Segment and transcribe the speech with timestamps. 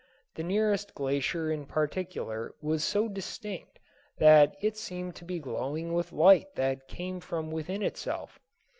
[0.33, 3.77] The nearest glacier in particular was so distinct
[4.17, 8.39] that it seemed to be glowing with light that came from within itself.